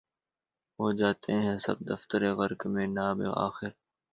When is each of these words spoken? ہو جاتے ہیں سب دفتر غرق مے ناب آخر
ہو 0.79 0.85
جاتے 0.99 1.31
ہیں 1.43 1.57
سب 1.65 1.77
دفتر 1.89 2.21
غرق 2.37 2.61
مے 2.73 2.85
ناب 2.95 3.17
آخر 3.47 3.69